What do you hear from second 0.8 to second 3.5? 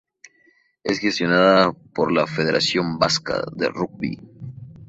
Es gestionada por la Federación Vasca